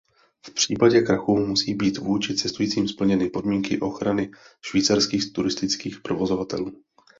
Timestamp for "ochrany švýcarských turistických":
3.79-6.01